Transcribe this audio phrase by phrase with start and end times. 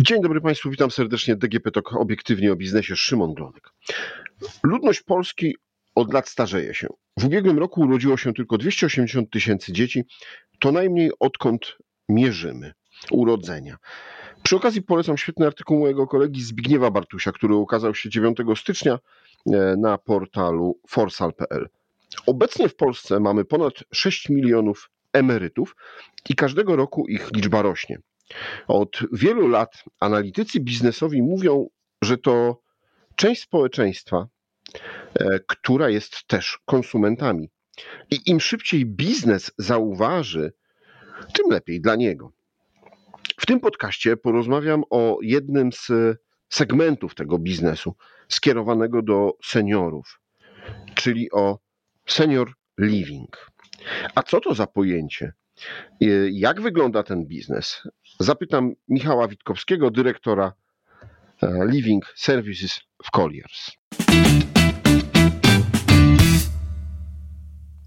[0.00, 1.36] Dzień dobry Państwu, witam serdecznie.
[1.36, 2.96] DGP TOK obiektywnie o biznesie.
[2.96, 3.70] Szymon Glonek.
[4.62, 5.56] Ludność Polski
[5.94, 6.88] od lat starzeje się.
[7.16, 10.04] W ubiegłym roku urodziło się tylko 280 tysięcy dzieci.
[10.60, 12.72] To najmniej odkąd mierzymy
[13.10, 13.76] urodzenia.
[14.42, 18.98] Przy okazji polecam świetny artykuł mojego kolegi Zbigniewa Bartusia, który ukazał się 9 stycznia
[19.46, 21.68] e, na portalu forsal.pl.
[22.26, 25.76] Obecnie w Polsce mamy ponad 6 milionów emerytów
[26.28, 27.98] i każdego roku ich liczba rośnie.
[28.68, 31.68] Od wielu lat analitycy biznesowi mówią,
[32.02, 32.62] że to
[33.16, 34.28] część społeczeństwa,
[35.14, 37.50] e, która jest też konsumentami.
[38.10, 40.52] I im szybciej biznes zauważy,
[41.32, 42.32] tym lepiej dla niego.
[43.40, 45.90] W tym podcaście porozmawiam o jednym z
[46.48, 47.94] segmentów tego biznesu
[48.28, 50.20] skierowanego do seniorów,
[50.94, 51.58] czyli o
[52.06, 53.50] senior living.
[54.14, 55.32] A co to za pojęcie?
[56.00, 57.82] E, jak wygląda ten biznes?
[58.20, 60.52] Zapytam Michała Witkowskiego, dyrektora
[61.42, 63.70] e, Living Services w Colliers.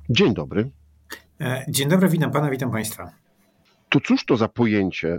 [0.09, 0.71] Dzień dobry.
[1.41, 3.11] E, dzień dobry, witam pana, witam państwa.
[3.89, 5.17] To cóż to za pojęcie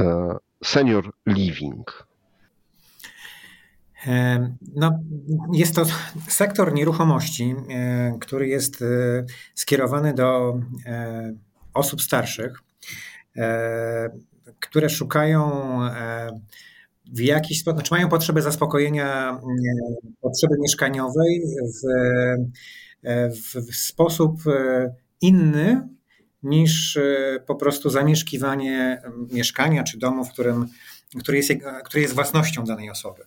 [0.00, 2.10] e, senior living?
[4.76, 5.00] No,
[5.52, 5.84] jest to
[6.28, 7.54] sektor nieruchomości,
[8.20, 8.84] który jest
[9.54, 10.60] skierowany do
[11.74, 12.62] osób starszych,
[13.36, 14.10] E,
[14.60, 15.50] które szukają
[15.84, 16.30] e,
[17.12, 19.40] w jakiś sposób, znaczy mają potrzebę zaspokojenia e,
[20.20, 21.42] potrzeby mieszkaniowej
[23.04, 24.40] w, w, sposób
[25.20, 25.88] inny
[26.42, 26.98] niż
[27.46, 30.66] po prostu zamieszkiwanie mieszkania czy domu, w którym,
[31.18, 31.50] który, jest,
[31.84, 33.22] który jest własnością danej osoby.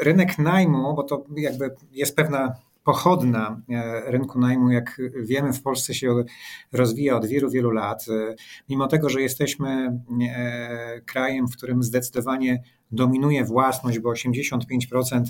[0.00, 2.54] Rynek najmu, bo to jakby jest pewna
[2.84, 6.24] pochodna e, rynku najmu, jak wiemy, w Polsce się
[6.72, 8.04] rozwija od wielu, wielu lat.
[8.08, 8.34] E,
[8.68, 15.24] mimo tego, że jesteśmy e, krajem, w którym zdecydowanie dominuje własność, bo 85%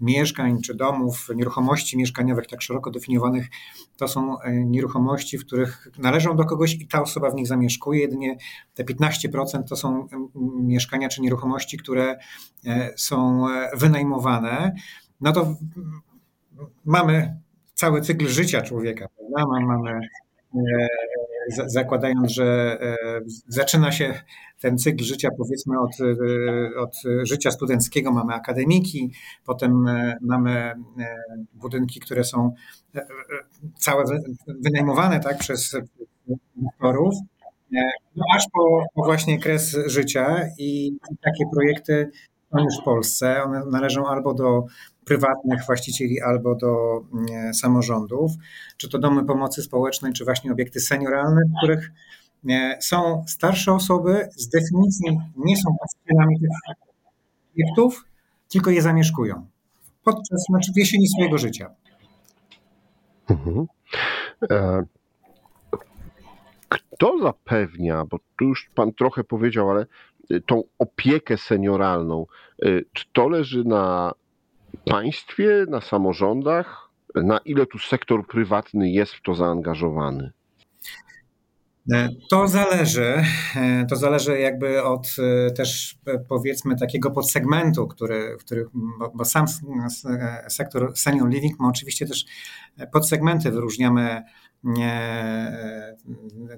[0.00, 3.46] mieszkań czy domów, nieruchomości mieszkaniowych tak szeroko definiowanych,
[3.96, 8.00] to są nieruchomości, w których należą do kogoś i ta osoba w nich zamieszkuje.
[8.00, 8.36] Jedynie
[8.74, 10.08] te 15% to są
[10.62, 12.18] mieszkania czy nieruchomości, które
[12.96, 14.74] są wynajmowane.
[15.20, 15.56] No to
[16.84, 17.40] mamy
[17.74, 19.06] cały cykl życia człowieka?
[19.36, 20.00] Mamy,
[20.54, 20.88] e,
[21.66, 22.96] zakładając, że e,
[23.48, 24.14] zaczyna się
[24.60, 29.12] ten cykl życia powiedzmy od, e, od życia studenckiego, mamy akademiki,
[29.46, 29.84] potem
[30.20, 30.72] mamy
[31.54, 32.54] budynki, które są
[33.78, 34.04] całe
[34.46, 35.76] wynajmowane tak, przez
[36.56, 37.14] inwestorów,
[38.16, 42.10] no aż po, po właśnie kres życia i takie projekty
[42.52, 43.42] są już w Polsce.
[43.42, 44.64] One należą albo do
[45.04, 48.32] prywatnych właścicieli albo do mm, samorządów,
[48.76, 51.90] czy to domy pomocy społecznej, czy właśnie obiekty senioralne, w których
[52.80, 56.50] są starsze osoby, z definicji nie są właścicielami tych
[57.54, 58.04] obiektów,
[58.48, 59.46] tylko je zamieszkują
[60.04, 61.70] podczas, znaczy w jesieni swojego życia.
[63.30, 63.66] Mhm.
[64.50, 64.82] E,
[66.68, 69.86] kto zapewnia, bo tu już Pan trochę powiedział, ale
[70.46, 72.26] tą opiekę senioralną,
[72.62, 74.12] e, czy to leży na
[74.76, 76.90] państwie, na samorządach?
[77.14, 80.32] Na ile tu sektor prywatny jest w to zaangażowany?
[81.92, 83.24] E, to zależy.
[83.56, 85.98] E, to zależy jakby od e, też
[86.28, 89.46] powiedzmy takiego podsegmentu, który, który bo, bo sam
[90.48, 92.24] sektor senior living ma oczywiście też
[92.92, 93.50] podsegmenty.
[93.50, 94.22] Wyróżniamy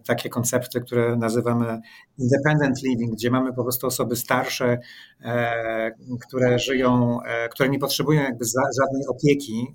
[0.06, 1.80] takie koncepty, które nazywamy
[2.18, 4.78] independent living, gdzie mamy po prostu osoby starsze,
[5.20, 5.90] e,
[6.20, 8.44] które żyją, e, które nie potrzebują jakby
[8.82, 9.74] żadnej opieki,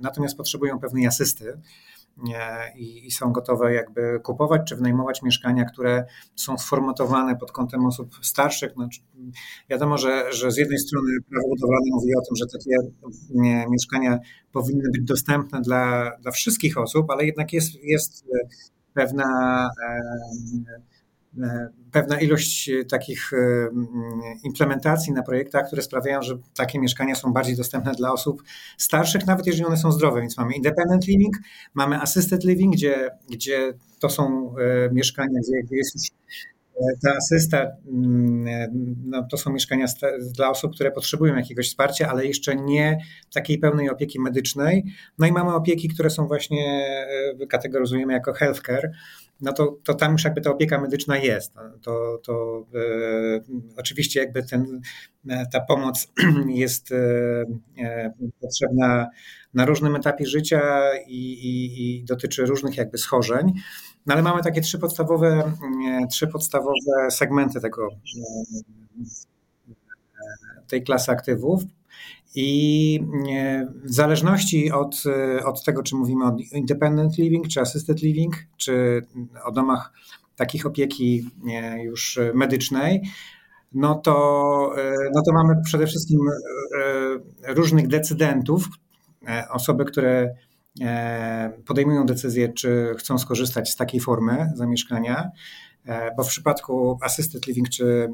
[0.00, 1.58] natomiast potrzebują pewnej asysty
[2.76, 6.04] i, i, są gotowe jakby kupować czy wynajmować mieszkania, które
[6.36, 8.72] są sformatowane pod kątem osób starszych.
[8.72, 9.00] Znaczy,
[9.70, 12.76] wiadomo, że, że z jednej strony prawo budowlane mówi o tym, że takie
[13.70, 14.18] mieszkania
[14.52, 18.24] powinny być dostępne dla, dla wszystkich osób, ale jednak jest, jest
[18.94, 19.24] pewna
[20.68, 20.91] E,
[21.92, 23.36] pewna ilość e, takich e,
[24.44, 28.42] implementacji na projektach, które sprawiają, że takie mieszkania są bardziej dostępne dla osób
[28.78, 30.20] starszych, nawet jeżeli one są zdrowe.
[30.20, 31.36] Więc mamy independent living,
[31.74, 34.54] mamy assisted living, gdzie, gdzie to są
[34.92, 35.96] mieszkania, gdzie jest
[37.04, 37.66] ta asysta,
[39.04, 39.86] no to są mieszkania
[40.34, 42.98] dla osób, które potrzebują jakiegoś wsparcia, ale jeszcze nie
[43.34, 44.84] takiej pełnej opieki medycznej.
[45.18, 46.86] No i mamy opieki, które są właśnie,
[47.48, 48.90] kategoryzujemy jako healthcare,
[49.42, 51.54] no to, to tam już jakby ta opieka medyczna jest.
[51.54, 53.40] No, to, to e,
[53.76, 54.80] oczywiście jakby ten,
[55.28, 56.12] e, ta pomoc
[56.48, 56.96] jest e,
[57.78, 59.08] e, potrzebna
[59.54, 60.60] na różnym etapie życia
[61.06, 63.52] i, i, i, dotyczy różnych jakby schorzeń.
[64.06, 65.52] No ale mamy takie trzy podstawowe,
[65.88, 67.88] e, trzy podstawowe segmenty tego,
[70.68, 71.62] tej klasy aktywów.
[72.34, 73.00] I
[73.84, 75.02] w zależności od,
[75.44, 79.06] od tego, czy mówimy o independent living, czy assisted living, czy
[79.44, 79.92] o domach
[80.36, 81.30] takich opieki
[81.82, 83.02] już medycznej,
[83.72, 84.74] no to,
[85.14, 86.18] no to mamy przede wszystkim
[87.48, 88.68] różnych decydentów,
[89.50, 90.34] osoby, które
[91.66, 95.30] podejmują decyzję, czy chcą skorzystać z takiej formy zamieszkania.
[95.86, 98.08] E, bo w przypadku assisted living czy,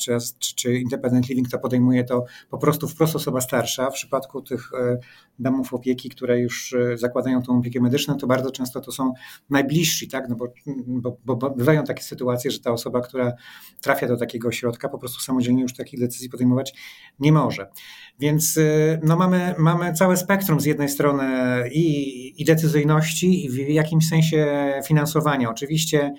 [0.00, 0.18] czy,
[0.54, 3.90] czy independent living to podejmuje to po prostu wprost osoba starsza.
[3.90, 4.98] W przypadku tych e,
[5.38, 9.12] domów opieki, które już e, zakładają tą opiekę medyczną, to bardzo często to są
[9.50, 10.28] najbliżsi, tak?
[10.28, 10.52] no bo,
[10.86, 13.32] bo, bo bywają takie sytuacje, że ta osoba, która
[13.80, 16.74] trafia do takiego ośrodka, po prostu samodzielnie już takich decyzji podejmować
[17.18, 17.70] nie może.
[18.18, 18.58] Więc
[19.02, 21.24] no mamy, mamy całe spektrum z jednej strony
[21.72, 25.50] i, i decyzyjności, i w jakimś sensie finansowania.
[25.50, 26.14] Oczywiście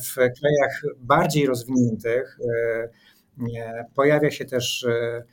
[0.00, 2.38] w krajach bardziej rozwiniętych
[3.56, 5.24] e, pojawia się też e,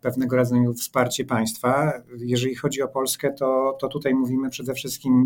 [0.00, 1.92] pewnego rodzaju wsparcie państwa.
[2.18, 5.24] Jeżeli chodzi o Polskę, to, to tutaj mówimy przede wszystkim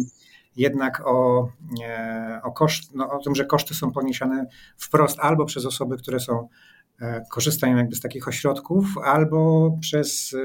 [0.57, 1.49] jednak o,
[1.85, 4.47] e, o, koszt, no, o tym, że koszty są poniesione
[4.77, 6.49] wprost albo przez osoby, które są,
[7.31, 10.37] korzystają jakby z takich ośrodków, albo przez,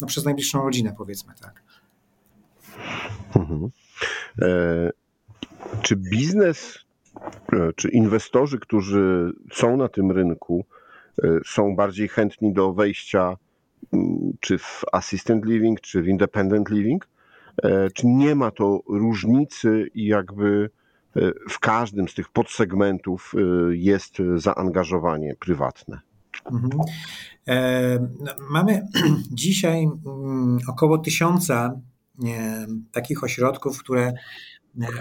[0.00, 1.62] no, przez najbliższą rodzinę, powiedzmy tak.
[3.36, 3.70] Mhm.
[5.82, 6.78] Czy biznes,
[7.52, 10.64] e, czy inwestorzy, którzy są na tym rynku,
[11.22, 13.36] e, są bardziej chętni do wejścia
[14.40, 17.08] czy w assistant living, czy w independent living?
[17.62, 20.70] E, czy nie ma to różnicy i jakby
[21.50, 23.32] w każdym z tych podsegmentów
[23.70, 26.00] jest zaangażowanie prywatne?
[26.52, 26.70] Mhm.
[28.20, 28.86] No, mamy
[29.32, 31.80] dzisiaj mm, około tysiąca
[32.92, 34.12] takich ośrodków, które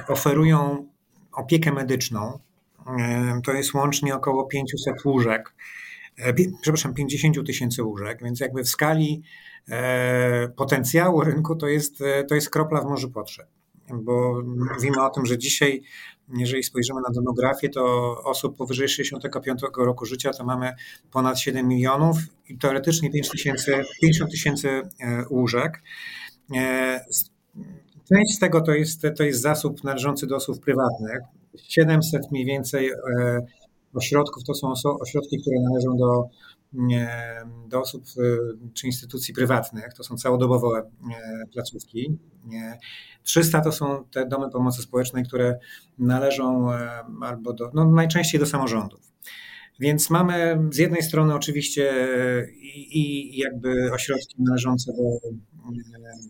[0.07, 0.87] oferują
[1.31, 2.39] opiekę medyczną.
[2.99, 5.53] E, to jest łącznie około 500 łóżek,
[6.17, 9.21] e, przepraszam, 50 tysięcy łóżek, więc jakby w skali
[9.69, 13.47] e, potencjału rynku to jest, to jest kropla w morzu potrzeb.
[13.93, 14.43] Bo
[14.75, 15.81] mówimy o tym, że dzisiaj,
[16.37, 20.73] jeżeli spojrzymy na demografię, to osób powyżej 65 roku życia to mamy
[21.11, 22.17] ponad 7 milionów
[22.49, 24.81] i teoretycznie 5 tysięcy, 50 tysięcy
[25.29, 25.81] łóżek.
[28.13, 31.19] Część z tego to jest, to jest zasób należący do osób prywatnych.
[31.57, 32.95] 700 mniej więcej e,
[33.93, 36.23] ośrodków to są ośrodki, które należą do,
[37.67, 38.21] do osób e,
[38.73, 39.93] czy instytucji prywatnych.
[39.93, 42.17] To są całodobowe e, placówki.
[43.23, 45.59] 300 to są te domy pomocy społecznej, które
[45.97, 46.71] należą
[47.21, 48.99] albo do, no najczęściej do samorządów.
[49.79, 51.93] Więc mamy z jednej strony oczywiście
[52.61, 55.29] i, i jakby ośrodki należące do,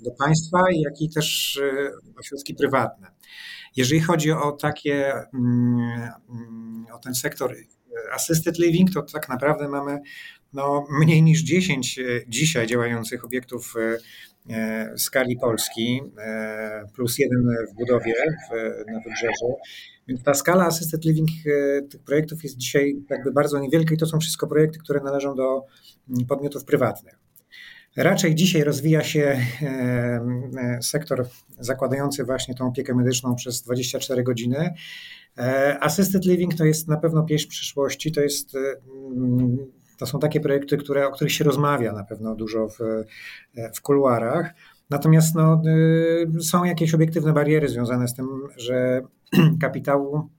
[0.01, 3.07] do państwa, jak i też e, ośrodki prywatne.
[3.75, 7.56] Jeżeli chodzi o takie, mm, o ten sektor
[8.13, 10.00] assisted living, to tak naprawdę mamy
[10.53, 13.97] no, mniej niż 10 e, dzisiaj działających obiektów e,
[14.95, 16.01] w skali Polski,
[16.95, 17.39] plus jeden
[17.71, 18.13] w budowie
[18.94, 19.57] na wybrzeżu.
[20.07, 21.30] Więc ta skala assisted living
[21.91, 25.65] tych projektów jest dzisiaj jakby bardzo niewielka i to są wszystko projekty, które należą do
[26.09, 27.28] mm, podmiotów prywatnych.
[27.97, 31.27] Raczej dzisiaj rozwija się e, e, sektor
[31.59, 34.74] zakładający właśnie tą opiekę medyczną przez 24 godziny.
[35.38, 39.57] E, assisted living to jest na pewno pieśń przyszłości, to jest mm,
[39.97, 42.77] to są takie projekty, które, o których się rozmawia na pewno dużo w,
[43.75, 44.53] w kuluarach.
[44.89, 45.62] Natomiast no,
[46.41, 48.27] są jakieś obiektywne bariery związane z tym,
[48.58, 49.01] że
[49.62, 50.29] kapitału,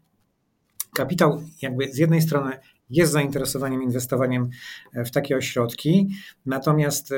[0.94, 2.52] kapitał jakby z jednej strony
[2.90, 4.50] jest zainteresowaniem inwestowaniem
[4.94, 6.08] e, w takie ośrodki,
[6.46, 7.16] natomiast e,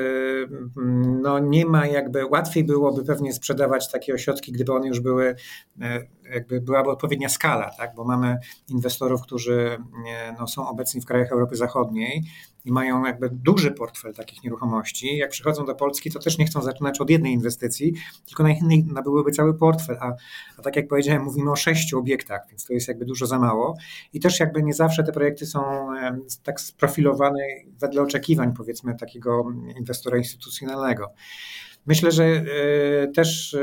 [1.21, 5.35] no, nie ma jakby, łatwiej byłoby pewnie sprzedawać takie ośrodki, gdyby one już były,
[5.81, 5.99] e,
[6.33, 7.95] jakby byłaby odpowiednia skala, tak?
[7.95, 8.37] bo mamy
[8.69, 9.77] inwestorów, którzy
[10.39, 12.23] no, są obecni w krajach Europy Zachodniej,
[12.65, 16.61] i mają jakby duży portfel takich nieruchomości, jak przychodzą do Polski, to też nie chcą
[16.61, 17.93] zaczynać od jednej inwestycji,
[18.27, 20.13] tylko najchętniej nabyłyby cały portfel, a,
[20.57, 23.77] a tak jak powiedziałem, mówimy o sześciu obiektach, więc to jest jakby dużo za mało.
[24.13, 25.87] I też jakby nie zawsze te projekty są
[26.43, 27.39] tak sprofilowane
[27.79, 29.45] wedle oczekiwań powiedzmy takiego
[29.77, 31.13] inwestora instytucjonalnego.
[31.85, 32.43] Myślę, że e,
[33.07, 33.59] też e,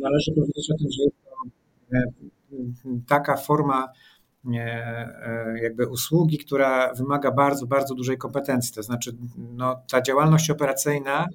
[0.00, 1.04] należy powiedzieć o tym, że
[1.98, 2.04] e,
[3.08, 3.88] taka forma
[5.62, 8.74] jakby usługi, która wymaga bardzo, bardzo dużej kompetencji.
[8.74, 11.26] To znaczy, no, ta działalność operacyjna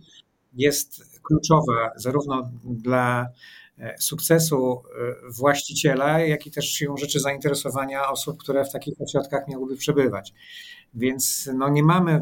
[0.53, 3.27] jest kluczowa zarówno dla
[3.77, 4.81] e, sukcesu
[5.27, 10.33] e, właściciela, jak i też siłą rzeczy zainteresowania osób, które w takich ośrodkach miałyby przebywać.
[10.93, 12.21] Więc no, nie mamy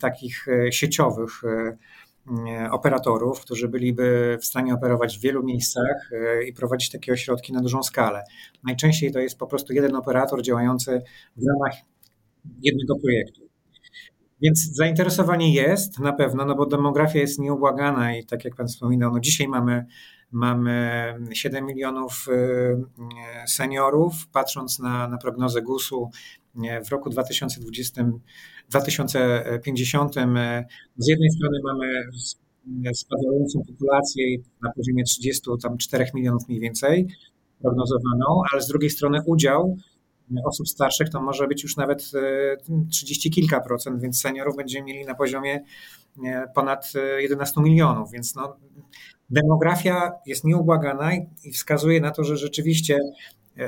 [0.00, 1.76] takich sieciowych E,
[2.70, 7.60] operatorów, którzy byliby w stanie operować w wielu miejscach e, i prowadzić takie ośrodki na
[7.60, 8.22] dużą skalę.
[8.64, 11.02] Najczęściej to jest po prostu jeden operator działający
[11.36, 11.78] w ramach
[12.62, 13.46] jednego projektu.
[14.42, 19.12] Więc zainteresowanie jest na pewno, no bo demografia jest nieubłagana i tak jak Pan wspominał,
[19.12, 19.86] no dzisiaj mamy,
[20.32, 24.28] mamy 7 milionów y, seniorów.
[24.32, 26.10] Patrząc na, na prognozę GUS-u
[26.84, 28.10] w roku 2020,
[28.70, 30.14] 2050,
[30.96, 32.02] z jednej strony mamy
[32.94, 37.08] spadającą populację na poziomie 34 milionów mniej więcej
[37.62, 39.76] prognozowaną, ale z drugiej strony udział
[40.44, 42.10] osób starszych to może być już nawet
[42.90, 45.64] 30 kilka procent, więc seniorów będziemy mieli na poziomie
[46.54, 48.56] ponad 11 milionów, więc no,
[49.30, 51.10] demografia jest nieubłagana
[51.44, 52.98] i wskazuje na to, że rzeczywiście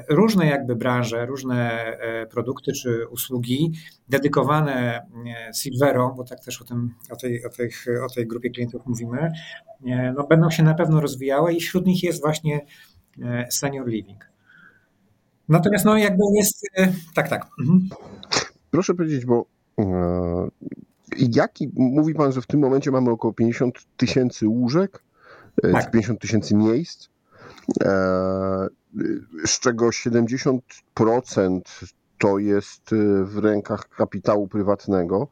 [0.09, 1.87] różne jakby branże, różne
[2.31, 3.73] produkty czy usługi
[4.09, 5.07] dedykowane
[5.55, 7.71] Silverom, bo tak też o, tym, o, tej, o, tej,
[8.07, 9.33] o tej grupie klientów mówimy,
[10.17, 12.67] no będą się na pewno rozwijały i wśród nich jest właśnie
[13.51, 14.29] senior living.
[15.49, 17.47] Natomiast no jakby jest, e, tak, tak.
[17.61, 17.89] Mhm.
[18.71, 19.47] Proszę powiedzieć, bo
[19.79, 20.49] e,
[21.19, 25.08] jaki, mówi Pan, że w tym momencie mamy około 50 tysięcy łóżek, e,
[25.63, 25.91] tak.
[25.91, 27.09] 50 tysięcy miejsc,
[29.47, 31.61] z czego 70%
[32.19, 32.83] to jest
[33.25, 35.29] w rękach kapitału prywatnego.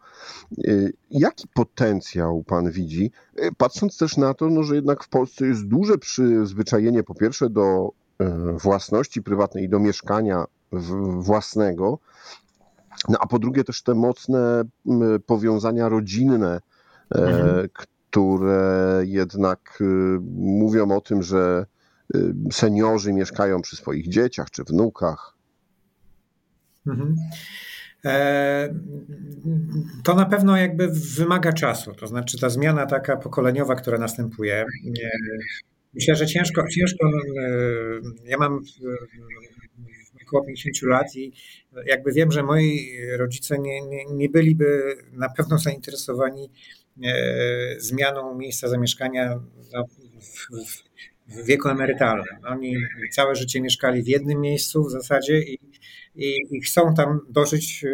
[1.11, 3.11] Jaki potencjał Pan widzi,
[3.57, 7.93] patrząc też na to, no, że jednak w Polsce jest duże przyzwyczajenie po pierwsze do
[8.19, 10.45] E, własności prywatnej i do mieszkania
[11.19, 11.99] własnego,
[13.09, 14.63] no a po drugie też te mocne
[15.27, 16.61] powiązania rodzinne,
[17.15, 17.69] e, mhm.
[18.17, 19.85] Które jednak e,
[20.37, 21.67] mówią o tym, że
[22.53, 25.37] seniorzy mieszkają przy swoich dzieciach czy wnukach.
[26.87, 27.17] Mhm.
[30.05, 31.95] To na pewno jakby wymaga czasu.
[31.95, 34.65] To znaczy ta zmiana taka pokoleniowa, która następuje,
[35.95, 37.07] Myślę, że ciężko, ciężko.
[37.07, 37.51] E,
[38.25, 38.61] ja mam
[40.27, 41.33] około 50 lat i
[41.87, 46.86] jakby wiem, że moi rodzice nie, nie, nie byliby na pewno zainteresowani e,
[47.79, 49.41] zmianą miejsca zamieszkania
[49.73, 50.87] no, w,
[51.45, 52.37] wieku emerytalnym.
[52.47, 52.77] Oni
[53.13, 55.59] całe życie mieszkali w jednym miejscu w zasadzie i,
[56.15, 57.89] i, i chcą tam dożyć e,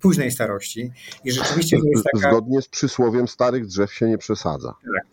[0.00, 0.90] późnej starości.
[1.24, 2.30] I rzeczywiście to jest taka...
[2.30, 4.74] Zgodnie z przysłowiem starych drzew się nie przesadza.
[4.94, 5.06] Tak.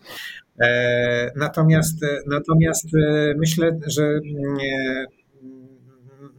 [0.61, 4.57] E, natomiast, e, natomiast e, myślę, że mm,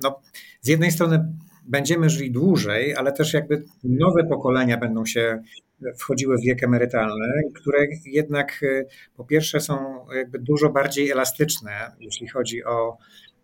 [0.03, 0.21] no,
[0.61, 1.33] z jednej strony
[1.69, 5.43] będziemy żyli dłużej, ale też jakby nowe pokolenia będą się
[5.99, 8.65] wchodziły w wiek emerytalny, które jednak
[9.17, 12.97] po pierwsze są jakby dużo bardziej elastyczne, jeśli chodzi o,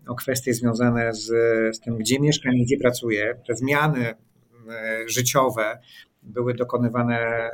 [0.09, 1.27] o kwestie związane z,
[1.77, 3.41] z tym, gdzie mieszkam i gdzie pracuję.
[3.47, 4.15] Te zmiany
[5.07, 5.79] życiowe
[6.23, 7.51] były dokonywane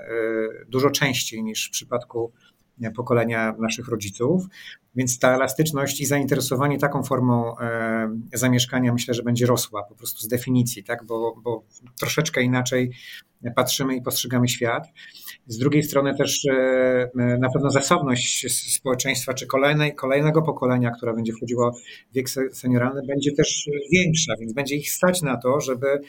[0.68, 2.32] dużo częściej niż w przypadku
[2.96, 4.46] pokolenia naszych rodziców,
[4.94, 10.20] więc ta elastyczność i zainteresowanie taką formą e, zamieszkania myślę, że będzie rosła po prostu
[10.20, 11.04] z definicji, tak?
[11.04, 11.62] bo, bo
[11.98, 12.90] troszeczkę inaczej
[13.56, 14.88] patrzymy i postrzegamy świat.
[15.46, 21.32] Z drugiej strony też e, na pewno zasobność społeczeństwa, czy kolejnej, kolejnego pokolenia, która będzie
[21.32, 26.00] wchodziła w wiek senioralny, będzie też większa, więc będzie ich stać na to, żeby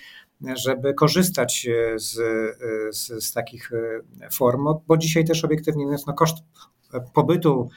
[0.41, 6.07] żeby korzystać e, z, e, z, z, takich e, form, bo dzisiaj też obiektywnie mówiąc,
[6.07, 6.37] no koszt
[7.13, 7.69] pobytu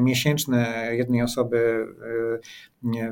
[0.00, 1.86] miesięczny jednej osoby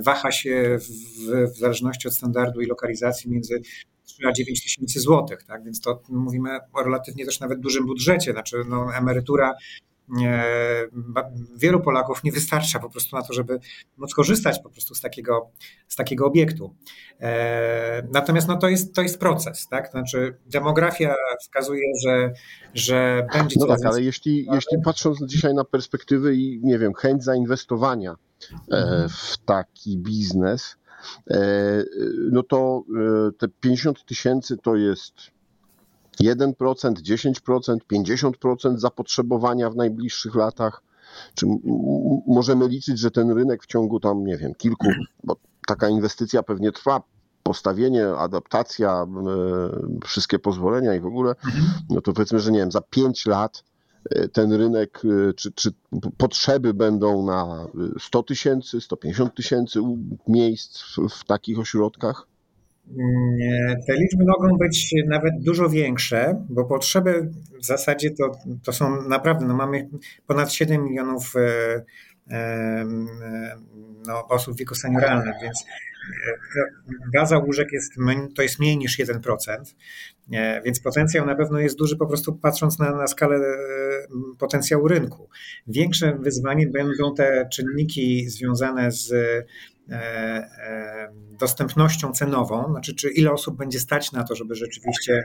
[0.04, 3.60] waha się w, w zależności od standardu i lokalizacji między
[4.04, 5.64] 3 a 9 tysięcy złotych, tak?
[5.64, 9.54] więc to mówimy o relatywnie też nawet dużym budżecie, znaczy no, emerytura
[11.56, 13.58] wielu Polaków nie wystarcza po prostu na to, żeby
[13.96, 15.50] móc korzystać po prostu z takiego,
[15.88, 16.74] z takiego obiektu.
[17.20, 19.90] E, natomiast no, to, jest, to jest proces, tak?
[19.90, 22.32] Znaczy demografia wskazuje, że,
[22.74, 27.24] że będzie No tak, ale jeśli, jeśli patrząc dzisiaj na perspektywy i nie wiem, chęć
[27.24, 28.14] zainwestowania
[28.72, 29.08] e, mhm.
[29.08, 30.76] w taki biznes,
[31.30, 31.38] e,
[32.30, 32.84] no to
[33.38, 35.14] te 50 tysięcy to jest
[36.20, 36.54] 1%,
[36.92, 40.82] 10%, 50% zapotrzebowania w najbliższych latach?
[41.34, 41.46] Czy
[42.26, 44.88] możemy liczyć, że ten rynek w ciągu tam, nie wiem, kilku,
[45.24, 47.02] bo taka inwestycja pewnie trwa,
[47.42, 49.06] postawienie, adaptacja, e,
[50.06, 51.34] wszystkie pozwolenia i w ogóle,
[51.90, 53.64] no to powiedzmy, że nie wiem, za 5 lat
[54.10, 55.70] e, ten rynek, e, czy, czy
[56.16, 57.66] potrzeby będą na
[58.00, 59.80] 100 tysięcy, 150 tysięcy
[60.28, 62.26] miejsc w, w takich ośrodkach?
[63.86, 67.30] Te liczby mogą być nawet dużo większe, bo potrzeby
[67.62, 68.32] w zasadzie to,
[68.64, 69.88] to są naprawdę, no mamy
[70.26, 71.82] ponad 7 milionów e,
[72.30, 72.84] e,
[74.06, 75.64] no, osób w wieku senioralnym, więc
[77.14, 77.92] baza łóżek jest,
[78.36, 79.56] to jest mniej niż 1%,
[80.64, 83.40] więc potencjał na pewno jest duży po prostu patrząc na, na skalę
[84.38, 85.28] potencjału rynku.
[85.66, 89.14] Większe wyzwanie będą te czynniki związane z
[91.40, 95.24] dostępnością cenową, znaczy czy ile osób będzie stać na to, żeby rzeczywiście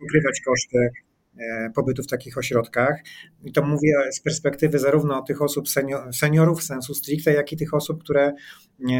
[0.00, 1.11] pokrywać koszty E,
[1.74, 3.02] pobytu w takich ośrodkach.
[3.44, 7.74] I to mówię z perspektywy zarówno tych osób senior, seniorów sensu stricte, jak i tych
[7.74, 8.32] osób, które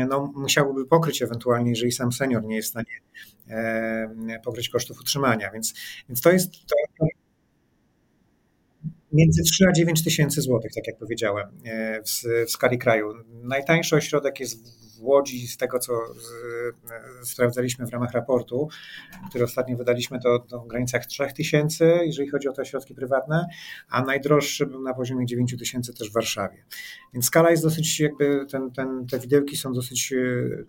[0.09, 3.01] no, musiałyby pokryć ewentualnie, jeżeli sam senior nie jest w stanie
[3.49, 5.51] e, pokryć kosztów utrzymania.
[5.51, 5.75] Więc,
[6.09, 7.07] więc to jest to,
[9.12, 13.12] między 3 a 9 tysięcy złotych, tak jak powiedziałem, e, w, w skali kraju.
[13.42, 15.92] Najtańszy ośrodek jest w Łodzi, z tego co
[17.23, 18.69] sprawdzaliśmy w ramach raportu,
[19.28, 23.47] który ostatnio wydaliśmy, to, to w granicach 3000, jeżeli chodzi o te środki prywatne,
[23.88, 26.64] a najdroższy był na poziomie 9 tysięcy też w Warszawie.
[27.14, 30.16] Więc skala jest dosyć, jakby ten, ten, te widełki są dosyć e,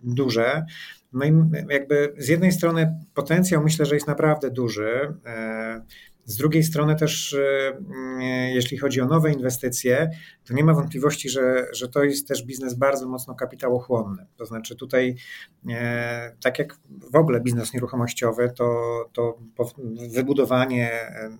[0.02, 0.64] duże.
[1.12, 1.32] No i
[1.70, 5.14] jakby z jednej strony potencjał myślę, że jest naprawdę duży.
[5.26, 5.84] E,
[6.24, 10.10] z drugiej strony też, e, jeśli chodzi o nowe inwestycje,
[10.44, 14.26] to nie ma wątpliwości, że, że to jest też biznes bardzo mocno kapitałochłonny.
[14.36, 15.16] To znaczy tutaj,
[15.70, 16.78] e, tak jak
[17.12, 18.74] w ogóle biznes nieruchomościowy, to,
[19.12, 19.38] to
[20.14, 20.90] wybudowanie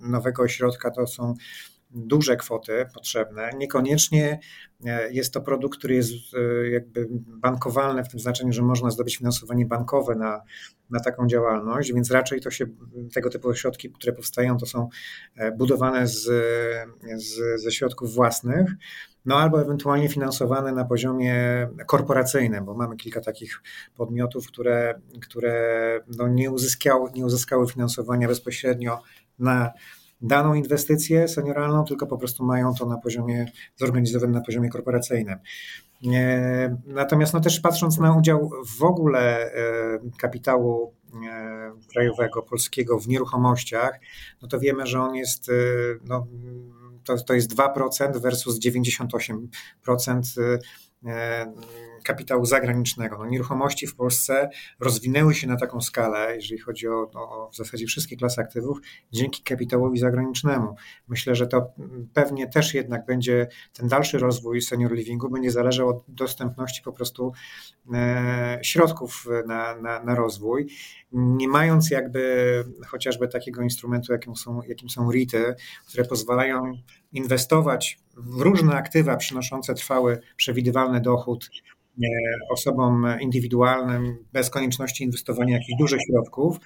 [0.01, 1.35] nowego ośrodka to są
[1.95, 3.51] duże kwoty potrzebne.
[3.57, 4.41] Niekoniecznie
[4.87, 9.17] e, jest to produkt, który jest e, jakby bankowalny w tym znaczeniu, że można zdobyć
[9.17, 10.43] finansowanie bankowe na,
[10.91, 12.67] na taką działalność, więc raczej to się
[13.15, 14.89] tego typu środki, które powstają, to są
[15.37, 16.23] e, budowane z,
[17.17, 18.71] z, ze środków własnych.
[19.25, 23.63] No albo ewentualnie finansowane na poziomie korporacyjnym, bo mamy kilka takich
[23.95, 29.03] podmiotów, które, które no nie, uzyskały, nie uzyskały finansowania bezpośrednio
[29.39, 29.73] na
[30.25, 35.39] daną inwestycję senioralną, tylko po prostu mają to na poziomie zorganizowanym na poziomie korporacyjnym.
[36.13, 40.95] E, natomiast no też patrząc na udział w ogóle e, kapitału
[41.29, 44.01] e, krajowego, polskiego w nieruchomościach,
[44.43, 45.51] no to wiemy, że on jest
[46.05, 46.27] no,
[47.05, 50.41] to, to jest 2% versus 98%
[52.05, 53.19] kapitału zagranicznego.
[53.19, 57.87] No, nieruchomości w Polsce rozwinęły się na taką skalę, jeżeli chodzi o, o, w zasadzie
[57.87, 58.79] wszystkie klasy aktywów,
[59.13, 60.75] dzięki kapitałowi zagranicznemu.
[61.09, 61.73] Myślę, że to
[62.15, 67.33] pewnie też jednak będzie ten dalszy rozwój senior livingu będzie zależał od dostępności po prostu
[67.95, 70.69] e, środków na, na, na rozwój.
[71.13, 75.55] Nie mając jakby chociażby takiego instrumentu, jakim są, jakim są REITy,
[75.89, 76.73] które pozwalają
[77.15, 81.51] inwestować w różne aktywa przynoszące trwały, przewidywalny dochód
[82.51, 86.57] osobom indywidualnym bez konieczności inwestowania jakichś dużych środków,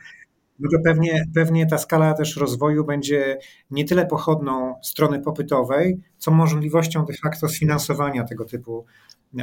[0.59, 3.39] no to pewnie, pewnie ta skala też rozwoju będzie
[3.71, 8.85] nie tyle pochodną strony popytowej, co możliwością de facto sfinansowania tego typu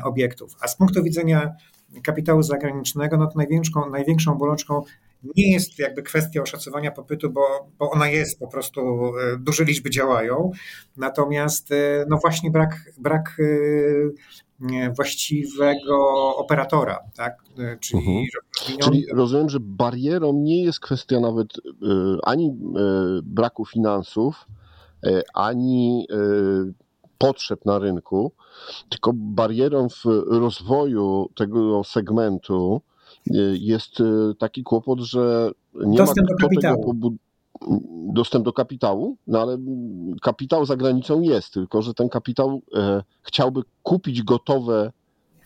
[0.03, 0.55] obiektów.
[0.61, 1.53] A z punktu widzenia
[2.03, 4.81] kapitału zagranicznego, no to największą, największą bolączką
[5.37, 7.41] nie jest jakby kwestia oszacowania popytu, bo,
[7.79, 10.51] bo ona jest po prostu, e, duże liczby działają,
[10.97, 15.97] natomiast e, no właśnie brak, brak e, właściwego
[16.35, 17.37] operatora, tak?
[17.79, 18.25] Czyli, mhm.
[18.83, 21.47] Czyli rozumiem, że barierą nie jest kwestia nawet
[22.23, 22.55] ani
[23.23, 24.45] braku finansów,
[25.33, 26.07] ani
[27.17, 28.31] potrzeb na rynku,
[28.89, 32.81] tylko barierą w rozwoju tego segmentu
[33.59, 34.03] jest e,
[34.39, 36.95] taki kłopot, że nie dostęp ma do kapitału.
[38.13, 39.57] Dostęp do kapitału, no ale
[40.21, 44.91] kapitał za granicą jest, tylko że ten kapitał e, chciałby kupić gotowe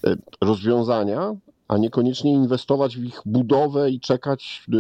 [0.04, 1.36] e, rozwiązania,
[1.68, 4.76] a niekoniecznie inwestować w ich budowę i czekać e,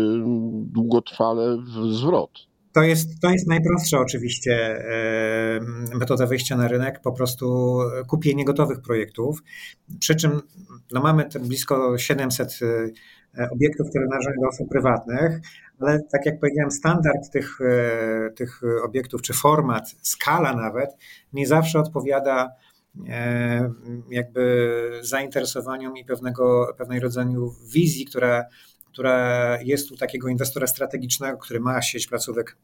[0.66, 2.49] długotrwale w zwrot.
[2.74, 5.60] To jest, to jest najprostsza oczywiście e,
[6.00, 7.78] metoda wejścia na rynek, po prostu
[8.08, 9.44] kupienie gotowych projektów.
[10.00, 10.42] Przy czym
[10.92, 15.42] no mamy blisko 700 e, obiektów, należą do osób prywatnych,
[15.80, 20.90] ale tak jak powiedziałem, standard tych, e, tych obiektów, czy format, skala nawet,
[21.34, 22.50] nie zawsze odpowiada
[24.10, 28.46] jakby zainteresowaniom i pewnego, pewnej rodzaju wizji, która
[29.00, 32.58] która jest u takiego inwestora strategicznego, który ma sieć placówek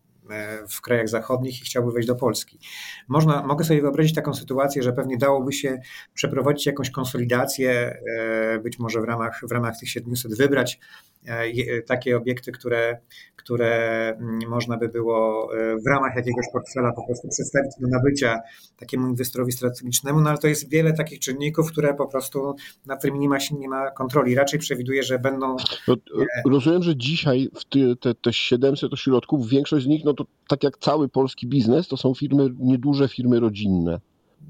[0.70, 2.60] w krajach zachodnich i chciałby wejść do Polski.
[3.08, 5.80] Można, mogę sobie wyobrazić taką sytuację, że pewnie dałoby się
[6.14, 10.80] przeprowadzić jakąś konsolidację, e, być może w ramach, w ramach tych 700 wybrać
[11.28, 12.98] E, takie obiekty, które,
[13.36, 18.40] które mm, można by było e, w ramach jakiegoś portfela po prostu przedstawić do nabycia
[18.78, 23.20] takiemu inwestorowi strategicznemu, no ale to jest wiele takich czynników, które po prostu nad którymi
[23.20, 24.36] nie ma, nie ma kontroli.
[24.36, 25.56] Raczej przewiduje, że będą...
[25.88, 30.14] No, e, rozumiem, że dzisiaj w te, te, te 700 ośrodków, większość z nich, no
[30.16, 34.00] to tak jak cały polski biznes, to są firmy, nieduże firmy rodzinne.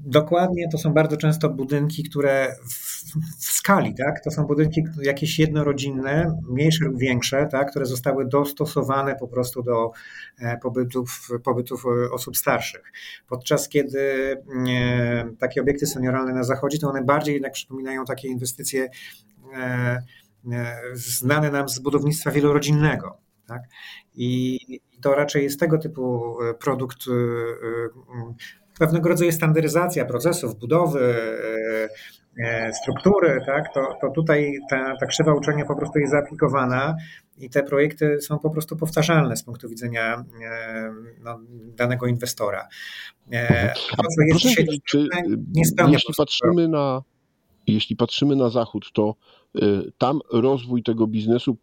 [0.04, 2.96] Dokładnie, to są bardzo często budynki, które w,
[3.40, 4.24] w, skali, tak?
[4.24, 7.70] To są budynki jakieś jednorodzinne, mniejsze lub większe, tak?
[7.70, 9.90] które zostały dostosowane po prostu do
[10.38, 12.92] e, pobytów, pobytów e, osób starszych.
[13.28, 14.00] Podczas kiedy
[14.68, 18.88] e, takie obiekty senioralne na zachodzie, to one bardziej jednak przypominają takie inwestycje
[20.94, 23.18] znane nam z budownictwa wielorodzinnego.
[23.46, 23.62] Tak?
[24.14, 24.58] I
[25.06, 26.98] to raczej jest tego typu produkt
[28.78, 31.14] pewnego rodzaju standaryzacja procesów, budowy,
[32.38, 36.96] e, e, struktury, tak, to, to tutaj ta, ta krzywa uczenia po prostu jest zaaplikowana
[37.38, 40.92] i te projekty są po prostu powtarzalne z punktu widzenia e,
[41.24, 41.40] no,
[41.76, 42.68] danego inwestora.
[43.96, 45.08] To, co jest dzisiaj czy,
[45.88, 47.02] jeśli patrzymy na
[47.66, 49.14] jeśli patrzymy na zachód, to
[49.98, 51.56] tam rozwój tego biznesu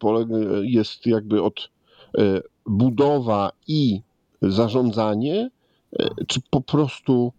[0.63, 1.69] jest jakby od
[2.65, 4.01] budowa i
[4.41, 5.49] zarządzanie
[5.99, 7.33] E, czy po prostu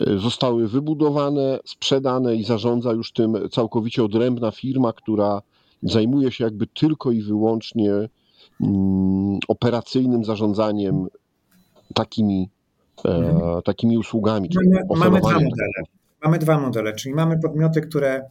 [0.00, 5.42] e, zostały wybudowane, sprzedane i zarządza już tym całkowicie odrębna firma, która
[5.82, 7.92] zajmuje się jakby tylko i wyłącznie
[8.60, 11.06] mm, operacyjnym zarządzaniem
[11.94, 12.50] takimi,
[13.04, 14.50] e, takimi usługami.
[14.54, 15.82] Mamy, mamy, dwa modele.
[16.24, 18.22] mamy dwa modele, czyli mamy podmioty, które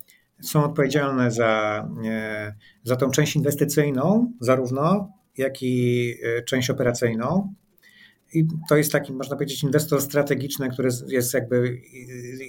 [0.42, 1.88] są odpowiedzialne za,
[2.84, 6.16] za tą część inwestycyjną, zarówno jak i
[6.46, 7.54] część operacyjną.
[8.34, 11.82] I to jest taki, można powiedzieć, inwestor strategiczny, który jest jakby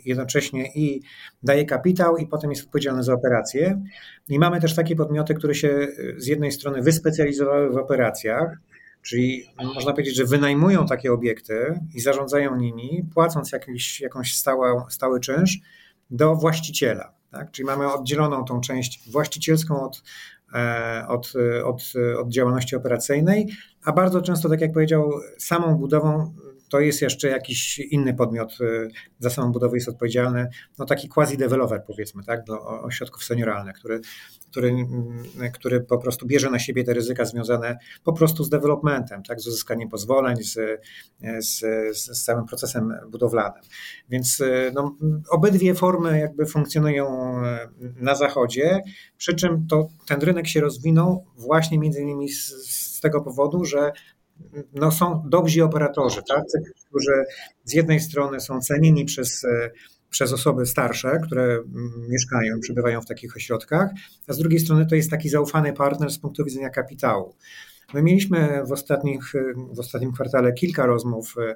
[0.04, 1.02] jednocześnie i
[1.42, 3.82] daje kapitał, i potem jest odpowiedzialny za operacje.
[4.28, 8.58] I mamy też takie podmioty, które się z jednej strony wyspecjalizowały w operacjach,
[9.02, 9.44] czyli
[9.74, 15.58] można powiedzieć, że wynajmują takie obiekty i zarządzają nimi, płacąc jakiś, jakąś stałą, stały czynsz
[16.10, 17.14] do właściciela.
[17.30, 17.50] Tak?
[17.50, 20.33] Czyli mamy oddzieloną tą część właścicielską od E,
[21.08, 21.32] od,
[21.64, 21.82] od,
[22.18, 23.48] od działalności operacyjnej,
[23.84, 26.34] a bardzo często, tak jak powiedział, samą budową
[26.74, 31.82] to jest jeszcze jakiś inny podmiot y, za samą budowę jest odpowiedzialny, no taki quasi-developer
[31.86, 34.00] powiedzmy, tak, do ośrodków senioralnych, który,
[34.50, 39.22] który, mm, który po prostu bierze na siebie te ryzyka związane po prostu z developmentem,
[39.22, 40.80] tak, z uzyskaniem pozwoleń, z,
[41.38, 41.60] z,
[41.96, 43.62] z całym procesem budowlanym.
[44.08, 44.96] Więc y, no,
[45.30, 48.82] obydwie formy jakby funkcjonują y, na zachodzie,
[49.16, 53.92] przy czym to, ten rynek się rozwinął właśnie między innymi z, z tego powodu, że
[54.72, 57.24] no są dobrzy operatorzy, tacy, którzy
[57.64, 59.70] z jednej strony są cenieni przez, e,
[60.10, 63.90] przez osoby starsze, które mm, mieszkają, przebywają w takich ośrodkach,
[64.26, 67.34] a z drugiej strony to jest taki zaufany partner z punktu widzenia kapitału.
[67.94, 69.32] My mieliśmy w, ostatnich,
[69.72, 71.54] w ostatnim kwartale kilka rozmów e,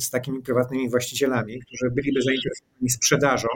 [0.00, 3.48] z takimi prywatnymi właścicielami, którzy byliby zainteresowani sprzedażą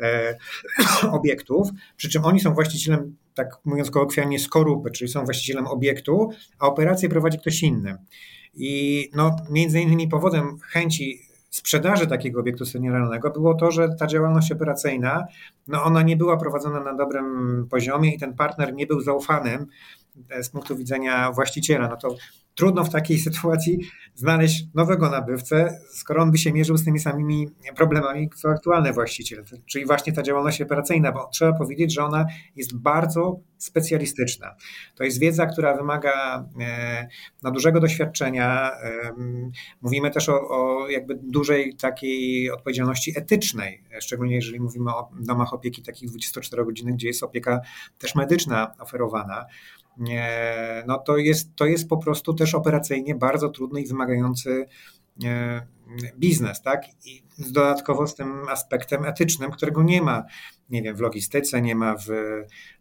[0.00, 0.38] e,
[1.18, 6.66] obiektów, przy czym oni są właścicielem tak mówiąc kolokwialnie, skorupy, czyli są właścicielem obiektu, a
[6.66, 7.96] operację prowadzi ktoś inny.
[8.54, 14.52] I no, między innymi powodem chęci sprzedaży takiego obiektu senioralnego było to, że ta działalność
[14.52, 15.26] operacyjna,
[15.68, 19.66] no ona nie była prowadzona na dobrym poziomie i ten partner nie był zaufanym
[20.42, 21.88] z punktu widzenia właściciela.
[21.88, 22.16] No to
[22.54, 23.78] trudno w takiej sytuacji
[24.14, 29.44] znaleźć nowego nabywcę, skoro on by się mierzył z tymi samymi problemami, co aktualny właściciel,
[29.66, 34.56] czyli właśnie ta działalność operacyjna, bo trzeba powiedzieć, że ona jest bardzo specjalistyczna.
[34.94, 37.08] To jest wiedza, która wymaga e,
[37.42, 38.70] no, dużego doświadczenia.
[39.82, 45.82] Mówimy też o, o jakby dużej takiej odpowiedzialności etycznej, szczególnie jeżeli mówimy o domach opieki
[45.82, 47.60] takich 24 godziny, gdzie jest opieka
[47.98, 49.46] też medyczna oferowana
[50.86, 54.66] no to jest, to jest po prostu też operacyjnie bardzo trudny i wymagający
[55.24, 55.66] e,
[56.18, 56.84] biznes, tak?
[57.04, 60.24] I dodatkowo z tym aspektem etycznym, którego nie ma,
[60.70, 62.06] nie wiem, w logistyce, nie ma w,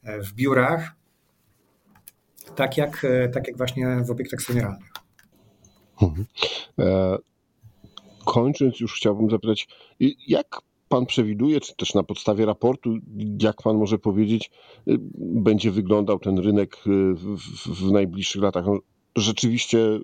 [0.04, 0.92] w biurach,
[2.56, 4.92] tak jak, tak jak właśnie w obiektach senioralnych.
[6.02, 6.26] Mhm.
[6.80, 7.18] E,
[8.26, 9.68] kończąc, już chciałbym zapytać,
[10.28, 10.58] jak
[10.92, 12.98] pan przewiduje, czy też na podstawie raportu,
[13.42, 14.52] jak pan może powiedzieć,
[14.88, 17.16] y, będzie wyglądał ten rynek y,
[17.66, 18.66] w, najbliższych latach?
[18.66, 18.80] No,
[19.16, 20.00] rzeczywiście y,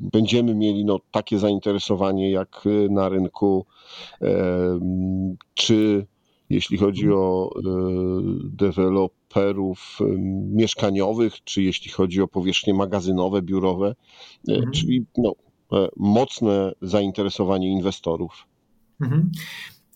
[0.00, 3.66] będziemy mieli no, takie zainteresowanie jak na rynku,
[5.54, 6.06] czy
[6.50, 7.50] jeśli chodzi o
[8.44, 9.98] deweloperów
[10.52, 13.94] mieszkaniowych, czy jeśli chodzi o powierzchnie magazynowe, biurowe,
[14.48, 14.72] mhm.
[14.72, 15.32] czyli no,
[15.72, 18.46] e, mocne zainteresowanie inwestorów.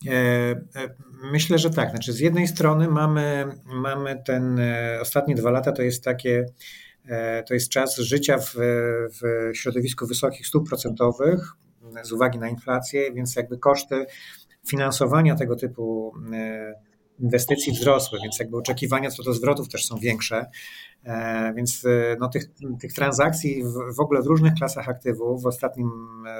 [0.07, 0.95] E, e,
[1.31, 1.89] myślę, że tak.
[1.89, 6.45] Znaczy, z jednej strony mamy, mamy ten e, ostatnie dwa lata to jest takie,
[7.47, 8.53] to jest czas życia w,
[9.21, 11.53] w środowisku wysokich stóp procentowych
[12.03, 14.05] z uwagi na inflację, więc jakby koszty
[14.67, 16.13] finansowania tego typu
[17.19, 20.45] inwestycji wzrosły, więc jakby oczekiwania co do zwrotów też są większe.
[21.03, 22.43] E, więc e, no, tych,
[22.81, 25.91] tych transakcji w, w ogóle w różnych klasach aktywów w ostatnim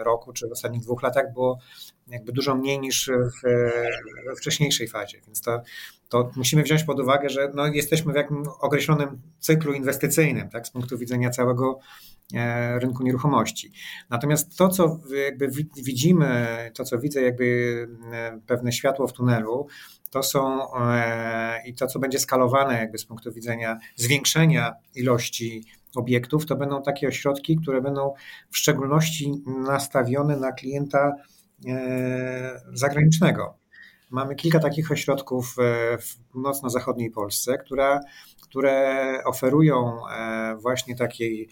[0.03, 1.59] roku czy w ostatnich dwóch latach było
[2.07, 3.41] jakby dużo mniej niż w,
[4.25, 5.21] we wcześniejszej fazie.
[5.25, 5.61] Więc to,
[6.09, 10.71] to musimy wziąć pod uwagę, że no, jesteśmy w jakimś określonym cyklu inwestycyjnym, tak, z
[10.71, 11.79] punktu widzenia całego
[12.33, 13.71] e, rynku nieruchomości.
[14.09, 15.47] Natomiast to, co jakby
[15.83, 17.87] widzimy, to, co widzę, jakby
[18.47, 19.67] pewne światło w tunelu,
[20.09, 26.45] to są e, i to, co będzie skalowane jakby z punktu widzenia zwiększenia ilości obiektów,
[26.45, 28.13] to będą takie ośrodki, które będą
[28.49, 29.31] w szczególności
[29.67, 31.15] nastawione na klienta
[31.67, 33.57] e, zagranicznego.
[34.09, 37.99] Mamy kilka takich ośrodków e, w północno-zachodniej Polsce, które,
[38.41, 39.99] które oferują
[40.61, 41.49] właśnie takiej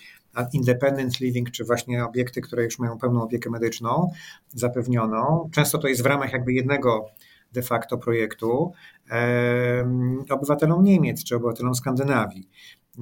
[0.53, 4.11] independent living, czy właśnie obiekty, które już mają pełną opiekę medyczną
[4.53, 5.49] zapewnioną.
[5.53, 7.09] Często to jest w ramach jakby jednego
[7.57, 8.71] de facto projektu
[10.29, 12.49] obywatelom Niemiec czy obywatelom Skandynawii.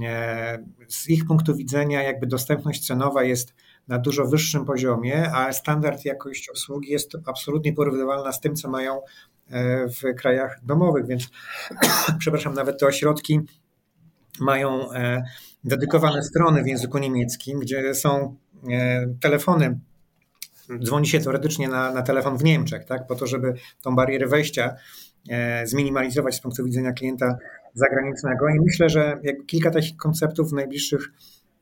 [0.04, 3.54] E, z ich punktu widzenia, jakby dostępność cenowa jest
[3.88, 9.02] na dużo wyższym poziomie, a standard jakość obsługi jest absolutnie porównywalna z tym, co mają
[9.50, 11.30] e, w krajach domowych, więc
[12.20, 13.40] przepraszam, nawet te ośrodki
[14.40, 15.24] mają e,
[15.64, 18.36] dedykowane strony w języku niemieckim, gdzie są
[19.22, 19.80] telefony
[20.84, 24.76] dzwoni się teoretycznie na, na telefon w Niemczech, tak, po to, żeby tą barierę wejścia
[25.30, 27.38] e, zminimalizować z punktu widzenia klienta
[27.74, 28.50] zagranicznego.
[28.50, 31.12] I myślę, że kilka takich konceptów w najbliższych,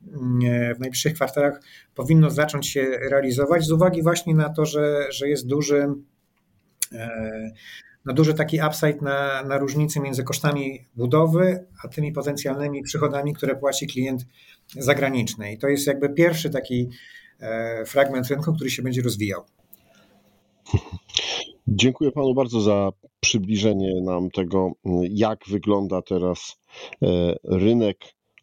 [0.08, 1.62] mm, e, w najbliższych kwartalach
[1.96, 5.88] powinno zacząć się realizować z uwagi właśnie na to, że, że jest duży,
[8.06, 13.56] no duży taki upside na, na różnicy między kosztami budowy, a tymi potencjalnymi przychodami, które
[13.56, 14.26] płaci klient
[14.70, 15.54] zagraniczny.
[15.54, 16.90] I to jest jakby pierwszy taki
[17.86, 19.44] fragment rynku, który się będzie rozwijał.
[21.68, 24.72] Dziękuję panu bardzo za przybliżenie nam tego,
[25.10, 26.58] jak wygląda teraz
[27.02, 27.98] e, rynek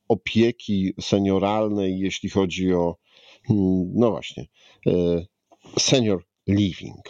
[0.09, 2.97] opieki senioralnej, jeśli chodzi o,
[3.47, 4.47] hmm, no właśnie,
[4.87, 4.93] e,
[5.79, 7.09] senior living.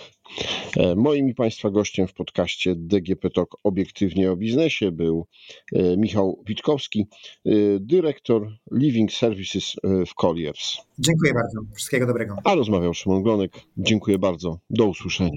[0.77, 5.27] E, moim i Państwa gościem w podcaście DGP Talk obiektywnie o biznesie był
[5.73, 7.07] e, Michał Witkowski,
[7.47, 10.77] e, dyrektor Living Services w Colliers.
[10.99, 11.61] Dziękuję bardzo.
[11.75, 12.37] Wszystkiego dobrego.
[12.45, 13.53] A rozmawiał Szymon Glonek.
[13.77, 14.59] Dziękuję bardzo.
[14.71, 15.37] Do usłyszenia.